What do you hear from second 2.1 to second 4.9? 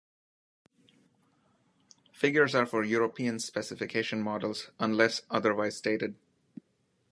Figures are for European specification models,